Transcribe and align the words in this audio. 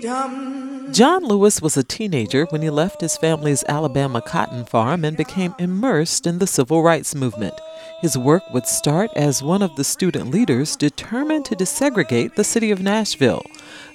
freedom. 0.00 0.92
John 0.92 1.24
Lewis 1.24 1.60
was 1.60 1.76
a 1.76 1.82
teenager 1.82 2.46
when 2.46 2.62
he 2.62 2.70
left 2.70 3.00
his 3.00 3.16
family's 3.16 3.64
Alabama 3.64 4.20
cotton 4.20 4.64
farm 4.64 5.04
and 5.04 5.16
became 5.16 5.54
immersed 5.58 6.26
in 6.26 6.38
the 6.38 6.46
civil 6.46 6.82
rights 6.82 7.14
movement. 7.14 7.54
His 8.00 8.16
work 8.16 8.42
would 8.52 8.66
start 8.66 9.10
as 9.16 9.42
one 9.42 9.62
of 9.62 9.74
the 9.76 9.84
student 9.84 10.30
leaders 10.30 10.76
determined 10.76 11.44
to 11.46 11.56
desegregate 11.56 12.34
the 12.34 12.44
city 12.44 12.70
of 12.70 12.82
Nashville. 12.82 13.42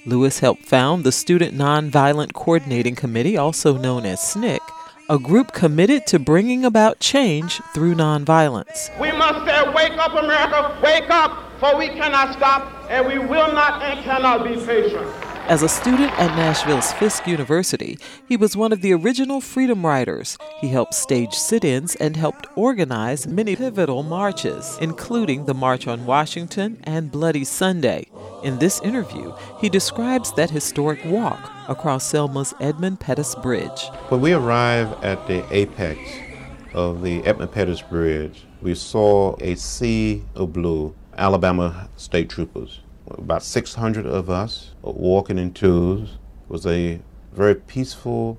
Lewis 0.04 0.40
helped 0.40 0.66
found 0.66 1.04
the 1.04 1.12
Student 1.12 1.54
Nonviolent 1.54 2.32
Coordinating 2.32 2.96
Committee, 2.96 3.36
also 3.36 3.78
known 3.78 4.04
as 4.04 4.18
SNCC, 4.18 4.58
a 5.08 5.18
group 5.18 5.52
committed 5.52 6.06
to 6.08 6.18
bringing 6.18 6.64
about 6.64 6.98
change 6.98 7.60
through 7.74 7.94
nonviolence. 7.94 8.90
We 9.00 9.12
must 9.12 9.46
say, 9.46 9.68
Wake 9.72 9.98
up, 9.98 10.14
America, 10.14 10.78
wake 10.82 11.10
up, 11.10 11.60
for 11.60 11.76
we 11.76 11.88
cannot 11.88 12.34
stop, 12.36 12.72
and 12.90 13.06
we 13.06 13.18
will 13.18 13.52
not 13.52 13.82
and 13.82 14.04
cannot 14.04 14.44
be 14.44 14.56
patient. 14.66 15.31
As 15.48 15.64
a 15.64 15.68
student 15.68 16.12
at 16.20 16.36
Nashville's 16.36 16.92
Fisk 16.92 17.26
University, 17.26 17.98
he 18.28 18.36
was 18.36 18.56
one 18.56 18.72
of 18.72 18.80
the 18.80 18.94
original 18.94 19.40
freedom 19.40 19.84
riders. 19.84 20.38
He 20.60 20.68
helped 20.68 20.94
stage 20.94 21.34
sit 21.34 21.64
ins 21.64 21.96
and 21.96 22.14
helped 22.14 22.46
organize 22.54 23.26
many 23.26 23.56
pivotal 23.56 24.04
marches, 24.04 24.78
including 24.80 25.44
the 25.44 25.52
March 25.52 25.88
on 25.88 26.06
Washington 26.06 26.80
and 26.84 27.10
Bloody 27.10 27.42
Sunday. 27.42 28.06
In 28.44 28.60
this 28.60 28.80
interview, 28.82 29.34
he 29.58 29.68
describes 29.68 30.32
that 30.34 30.50
historic 30.50 31.04
walk 31.04 31.50
across 31.68 32.08
Selma's 32.08 32.54
Edmund 32.60 33.00
Pettus 33.00 33.34
Bridge. 33.34 33.88
When 34.10 34.20
we 34.20 34.32
arrived 34.32 35.02
at 35.04 35.26
the 35.26 35.44
apex 35.52 35.98
of 36.72 37.02
the 37.02 37.20
Edmund 37.26 37.50
Pettus 37.50 37.82
Bridge, 37.82 38.44
we 38.62 38.76
saw 38.76 39.34
a 39.40 39.56
sea 39.56 40.22
of 40.36 40.52
blue 40.52 40.94
Alabama 41.18 41.90
state 41.96 42.30
troopers 42.30 42.80
about 43.18 43.42
600 43.42 44.06
of 44.06 44.30
us 44.30 44.74
walking 44.82 45.38
in 45.38 45.52
twos. 45.52 46.10
It 46.10 46.50
was 46.50 46.66
a 46.66 47.00
very 47.32 47.54
peaceful, 47.54 48.38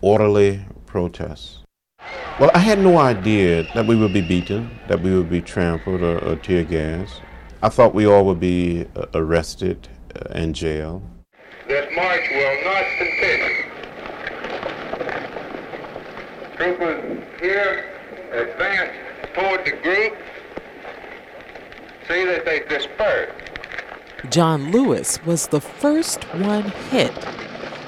orderly 0.00 0.64
protest. 0.86 1.58
Well, 2.40 2.50
I 2.54 2.58
had 2.58 2.78
no 2.78 2.98
idea 2.98 3.64
that 3.74 3.86
we 3.86 3.94
would 3.94 4.12
be 4.12 4.20
beaten, 4.20 4.70
that 4.88 5.00
we 5.00 5.14
would 5.14 5.30
be 5.30 5.40
trampled 5.40 6.02
or, 6.02 6.18
or 6.24 6.36
tear 6.36 6.64
gas. 6.64 7.20
I 7.62 7.68
thought 7.68 7.94
we 7.94 8.06
all 8.06 8.24
would 8.26 8.40
be 8.40 8.86
uh, 8.96 9.06
arrested 9.14 9.88
uh, 10.16 10.20
and 10.30 10.54
jailed. 10.54 11.02
This 11.68 11.94
march 11.94 12.28
will 12.30 12.64
not 12.64 12.84
continue. 12.98 13.62
Troopers 16.56 17.22
here 17.40 17.92
advance 18.32 18.90
toward 19.34 19.64
the 19.64 19.72
group. 19.82 20.16
See 22.08 22.24
that 22.24 22.44
they 22.44 22.60
disperse. 22.68 23.41
John 24.30 24.70
Lewis 24.70 25.18
was 25.24 25.48
the 25.48 25.60
first 25.60 26.22
one 26.34 26.62
hit. 26.90 27.12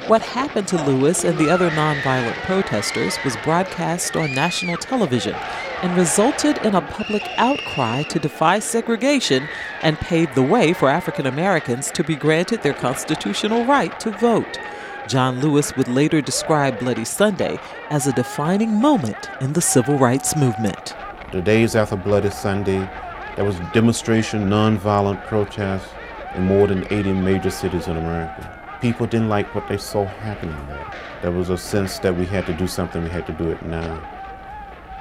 What 0.09 0.21
happened 0.21 0.67
to 0.69 0.85
Lewis 0.85 1.23
and 1.23 1.39
the 1.39 1.49
other 1.49 1.71
nonviolent 1.71 2.35
protesters 2.43 3.17
was 3.25 3.37
broadcast 3.45 4.17
on 4.17 4.35
national 4.35 4.77
television 4.79 5.35
and 5.83 5.97
resulted 5.97 6.59
in 6.59 6.75
a 6.75 6.83
public 6.83 7.23
outcry 7.37 8.03
to 8.03 8.19
defy 8.19 8.59
segregation 8.59 9.49
and 9.81 9.97
pave 9.97 10.35
the 10.35 10.43
way 10.43 10.73
for 10.73 10.89
African 10.89 11.27
Americans 11.27 11.93
to 11.93 12.03
be 12.03 12.17
granted 12.17 12.63
their 12.63 12.75
constitutional 12.75 13.65
right 13.65 13.99
to 14.01 14.11
vote. 14.11 14.59
John 15.07 15.41
Lewis 15.41 15.77
would 15.77 15.89
later 15.89 16.21
describe 16.21 16.81
Bloody 16.81 17.05
Sunday 17.05 17.61
as 17.91 18.09
a 18.09 18.13
defining 18.13 18.81
moment 18.81 19.31
in 19.41 19.53
the 19.53 19.63
civil 19.63 19.99
rights 19.99 20.35
movement. 20.35 20.97
The 21.31 21.43
days 21.43 21.77
after 21.77 21.95
Bloody 21.95 22.31
Sunday, 22.31 22.91
there 23.37 23.45
was 23.45 23.59
demonstration, 23.73 24.49
nonviolent 24.49 25.25
protest, 25.27 25.87
in 26.35 26.45
more 26.45 26.67
than 26.67 26.87
80 26.93 27.13
major 27.13 27.51
cities 27.51 27.87
in 27.87 27.97
America. 27.97 28.79
People 28.81 29.07
didn't 29.07 29.29
like 29.29 29.55
what 29.55 29.69
they 29.69 29.77
saw 29.77 30.05
happening 30.05 30.57
there. 30.67 30.93
There 31.23 31.33
was 31.33 31.51
a 31.51 31.57
sense 31.57 31.99
that 32.01 32.17
we 32.17 32.27
had 32.27 32.47
to 32.47 32.53
do 32.53 32.67
something, 32.67 33.03
we 33.03 33.11
had 33.11 33.27
to 33.27 33.33
do 33.33 33.51
it 33.51 33.63
now. 33.65 34.03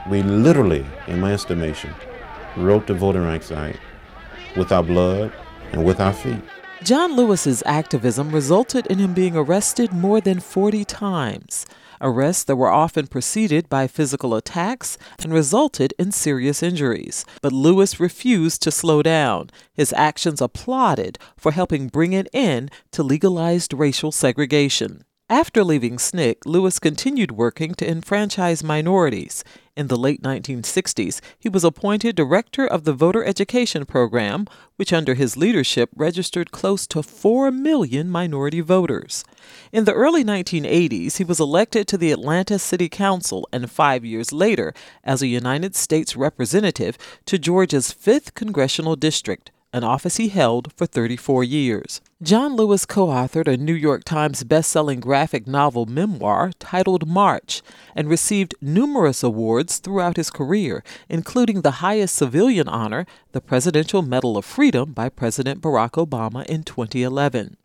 We 0.10 0.22
literally, 0.22 0.86
in 1.08 1.20
my 1.20 1.34
estimation, 1.34 1.94
wrote 2.56 2.88
the 2.88 2.94
Voting 2.94 3.24
Rights 3.24 3.52
Act 3.52 3.80
with 4.56 4.72
our 4.72 4.84
blood 4.84 5.32
and 5.72 5.84
with 5.84 6.00
our 6.00 6.14
feet. 6.14 6.42
John 6.84 7.16
Lewis's 7.16 7.64
activism 7.66 8.32
resulted 8.32 8.88
in 8.88 9.00
him 9.00 9.14
being 9.14 9.36
arrested 9.36 9.94
more 9.94 10.20
than 10.20 10.40
40 10.40 10.84
times 10.86 11.66
arrests 12.04 12.44
that 12.44 12.58
were 12.58 12.70
often 12.70 13.08
preceded 13.08 13.70
by 13.70 13.88
physical 13.88 14.36
attacks 14.36 14.98
and 15.24 15.34
resulted 15.34 15.94
in 15.98 16.12
serious 16.12 16.62
injuries. 16.62 17.26
But 17.42 17.54
Lewis 17.54 18.00
refused 18.00 18.62
to 18.64 18.72
slow 18.72 19.02
down. 19.02 19.50
His 19.74 19.94
actions 19.94 20.42
applauded 20.42 21.18
for 21.38 21.54
helping 21.54 21.88
bring 21.88 22.14
an 22.14 22.28
end 22.34 22.70
to 22.92 23.02
legalized 23.02 23.74
racial 23.74 24.12
segregation. 24.12 25.06
After 25.34 25.64
leaving 25.64 25.96
SNCC, 25.98 26.46
Lewis 26.46 26.78
continued 26.78 27.32
working 27.32 27.74
to 27.74 27.90
enfranchise 27.90 28.64
minorities. 28.64 29.44
In 29.76 29.88
the 29.88 29.98
late 29.98 30.22
1960s, 30.22 31.22
he 31.40 31.50
was 31.50 31.64
appointed 31.64 32.16
director 32.16 32.68
of 32.68 32.84
the 32.84 32.94
Voter 32.94 33.24
Education 33.24 33.84
Program, 33.88 34.46
which 34.76 34.94
under 34.94 35.16
his 35.16 35.36
leadership 35.36 35.90
registered 35.96 36.52
close 36.52 36.86
to 36.86 37.02
4 37.02 37.50
million 37.50 38.12
minority 38.12 38.62
voters. 38.62 39.26
In 39.72 39.86
the 39.86 39.94
early 39.94 40.24
1980s, 40.24 41.18
he 41.18 41.24
was 41.24 41.40
elected 41.40 41.88
to 41.88 41.98
the 41.98 42.12
Atlanta 42.12 42.60
City 42.60 42.88
Council 42.88 43.50
and 43.52 43.72
five 43.72 44.06
years 44.06 44.32
later 44.32 44.72
as 45.04 45.24
a 45.24 45.28
United 45.42 45.76
States 45.76 46.16
representative 46.16 46.96
to 47.26 47.40
Georgia's 47.40 47.92
5th 47.92 48.36
Congressional 48.36 48.96
District 48.96 49.50
an 49.74 49.84
office 49.84 50.18
he 50.18 50.30
held 50.30 50.72
for 50.74 50.86
34 50.86 51.44
years. 51.44 52.00
John 52.22 52.56
Lewis 52.56 52.86
co 52.86 53.08
authored 53.08 53.48
a 53.48 53.58
New 53.58 53.74
York 53.74 54.04
Times 54.04 54.44
best-selling 54.44 55.00
graphic 55.00 55.48
novel 55.48 55.86
memoir 55.86 56.52
titled 56.60 57.08
March 57.08 57.62
and 57.96 58.08
received 58.08 58.56
numerous 58.62 59.24
awards 59.24 59.80
throughout 59.80 60.16
his 60.16 60.30
career, 60.30 60.84
including 61.10 61.62
the 61.62 61.82
highest 61.82 62.16
civilian 62.16 62.70
honor, 62.70 63.06
the 63.32 63.42
Presidential 63.42 64.04
Medal 64.04 64.38
of 64.38 64.46
Freedom 64.46 64.94
by 64.94 65.10
President 65.10 65.60
Barack 65.62 65.92
Obama 65.92 66.46
in 66.46 66.64
2011. 66.64 67.58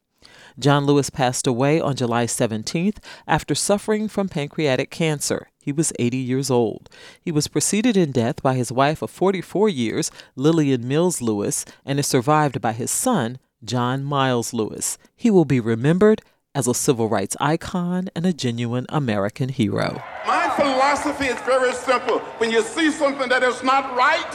John 0.59 0.87
Lewis 0.87 1.09
passed 1.09 1.47
away 1.47 1.81
on 1.81 1.95
July 1.95 2.27
17th 2.27 2.97
after 3.27 3.55
suffering 3.55 4.09
from 4.09 4.29
pancreatic 4.29 4.91
cancer. 4.91 5.49
He 5.61 5.71
was 5.71 5.93
80 5.99 6.17
years 6.17 6.51
old. 6.51 6.89
He 7.21 7.31
was 7.31 7.47
preceded 7.47 7.97
in 7.97 8.11
death 8.11 8.43
by 8.43 8.55
his 8.55 8.73
wife 8.73 9.01
of 9.01 9.11
44 9.11 9.69
years, 9.69 10.11
Lillian 10.35 10.89
Miles 10.89 11.23
Lewis, 11.23 11.65
and 11.85 11.99
is 11.99 12.07
survived 12.07 12.61
by 12.61 12.73
his 12.73 12.91
son, 12.91 13.39
John 13.63 14.03
Miles 14.03 14.53
Lewis. 14.53 14.99
He 15.15 15.31
will 15.31 15.45
be 15.45 15.61
remembered 15.61 16.23
as 16.55 16.67
a 16.67 16.75
civil 16.75 17.09
rights 17.09 17.37
icon 17.39 18.09
and 18.17 18.27
a 18.27 18.33
genuine 18.33 18.87
American 18.89 19.51
hero. 19.51 20.03
My 20.27 20.49
philosophy 20.57 21.27
is 21.27 21.41
very 21.43 21.73
simple. 21.73 22.19
When 22.39 22.51
you 22.51 22.63
see 22.63 22.91
something 22.91 23.29
that 23.29 23.45
is 23.45 23.63
not 23.63 23.95
right, 23.95 24.33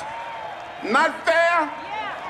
not 0.89 1.25
fair, 1.25 1.71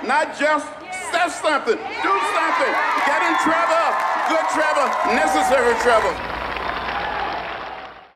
not 0.08 0.40
just, 0.40 0.68
say 1.14 1.30
something, 1.30 1.78
do 1.78 2.14
something, 2.34 2.74
get 3.06 3.22
in 3.22 3.36
trouble, 3.46 3.88
good 4.30 4.46
trouble, 4.50 4.90
necessary 5.14 5.76
trouble. 5.82 6.33